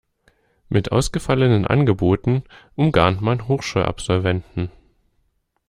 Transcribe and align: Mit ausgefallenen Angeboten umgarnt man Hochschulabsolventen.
Mit 0.67 0.91
ausgefallenen 0.91 1.67
Angeboten 1.67 2.43
umgarnt 2.75 3.21
man 3.21 3.47
Hochschulabsolventen. 3.47 4.71